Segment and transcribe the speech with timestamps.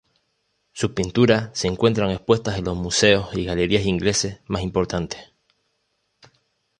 [0.73, 5.29] Sus pinturas se encuentran expuestas en los museos y galerías ingleses más importantes.